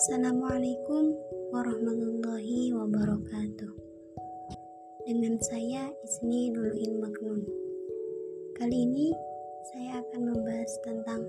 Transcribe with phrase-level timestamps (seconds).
[0.00, 1.12] Assalamualaikum
[1.52, 3.68] warahmatullahi wabarakatuh.
[5.04, 7.44] Dengan saya Isni Nuluin Magnun.
[8.56, 9.12] Kali ini
[9.68, 11.28] saya akan membahas tentang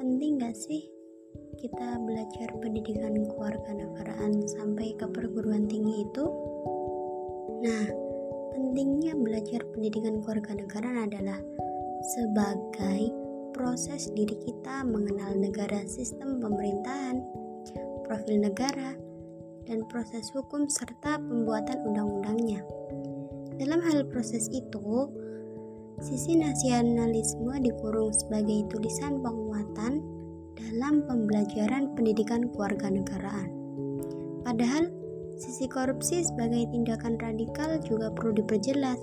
[0.00, 0.80] penting gak sih
[1.60, 6.24] kita belajar pendidikan kewarganegaraan sampai ke perguruan tinggi itu?
[7.68, 7.84] Nah,
[8.56, 11.36] pentingnya belajar pendidikan kewarganegaraan adalah
[12.16, 13.12] sebagai
[13.52, 17.20] proses diri kita mengenal negara sistem pemerintahan
[18.08, 18.96] profil negara,
[19.68, 22.64] dan proses hukum serta pembuatan undang-undangnya.
[23.60, 25.12] Dalam hal proses itu,
[26.00, 30.00] sisi nasionalisme dikurung sebagai tulisan penguatan
[30.56, 33.52] dalam pembelajaran pendidikan kewarganegaraan.
[34.42, 34.88] Padahal,
[35.36, 38.98] sisi korupsi sebagai tindakan radikal juga perlu diperjelas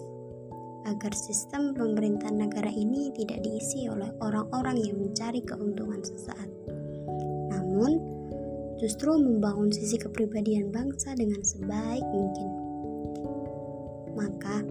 [0.85, 6.54] agar sistem pemerintahan negara ini tidak diisi oleh orang-orang yang mencari keuntungan sesaat.
[8.75, 12.49] Justru membangun sisi kepribadian bangsa dengan sebaik mungkin.
[14.15, 14.63] Maka,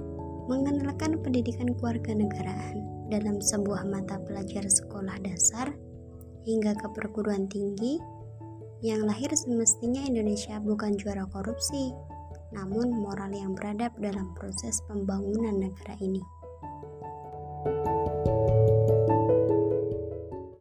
[0.49, 5.73] mengenalkan pendidikan kewarganegaraan dalam sebuah mata pelajar sekolah dasar
[6.45, 7.97] hingga ke perguruan tinggi
[8.85, 11.97] yang lahir semestinya Indonesia bukan juara korupsi,
[12.53, 16.21] namun moral yang beradab dalam proses pembangunan negara ini.